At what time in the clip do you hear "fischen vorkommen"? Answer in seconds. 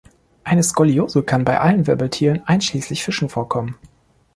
3.03-3.77